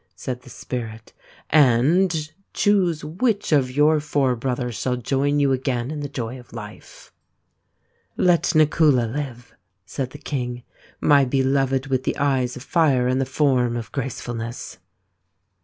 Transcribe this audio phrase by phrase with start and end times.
[0.15, 1.13] said the Spirit,"
[1.51, 6.53] and choose which of your four brothers shall join you again in the joy of
[6.53, 7.13] life.""
[8.17, 9.53] Let Nakula live,"
[9.85, 10.63] said the king,"
[11.01, 14.79] my beloved with the eyes of fire and the form of gracefulness."